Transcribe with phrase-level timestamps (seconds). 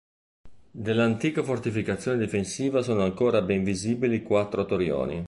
[0.85, 5.19] Dell'antica fortificazione difensiva sono ancora ben visibili quattro torrioni.